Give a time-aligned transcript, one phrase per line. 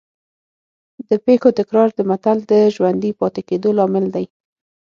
[1.09, 4.25] د پېښو تکرار د متل د ژوندي پاتې کېدو لامل دی